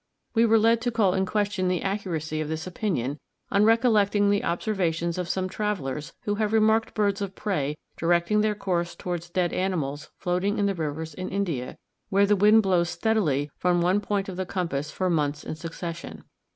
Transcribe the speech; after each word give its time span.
We 0.33 0.47
were 0.47 0.57
led 0.57 0.81
to 0.81 0.91
call 0.91 1.13
in 1.13 1.27
question 1.27 1.67
the 1.67 1.83
accuracy 1.83 2.41
of 2.41 2.49
this 2.49 2.65
opinion, 2.65 3.19
on 3.51 3.65
recollecting 3.65 4.31
the 4.31 4.43
observations 4.43 5.19
of 5.19 5.29
some 5.29 5.47
travelers, 5.47 6.11
who 6.21 6.33
have 6.41 6.53
remarked 6.53 6.95
birds 6.95 7.21
of 7.21 7.35
prey 7.35 7.77
directing 7.97 8.41
their 8.41 8.55
course 8.55 8.95
towards 8.95 9.29
dead 9.29 9.53
animals 9.53 10.09
floating 10.17 10.57
in 10.57 10.65
the 10.65 10.73
rivers 10.73 11.13
in 11.13 11.29
India, 11.29 11.77
where 12.09 12.25
the 12.25 12.35
wind 12.35 12.63
blows 12.63 12.89
steadily 12.89 13.51
from 13.59 13.79
one 13.79 14.01
point 14.01 14.27
of 14.27 14.37
the 14.37 14.45
compass 14.47 14.89
for 14.89 15.07
months 15.07 15.43
in 15.43 15.53
succession. 15.53 16.23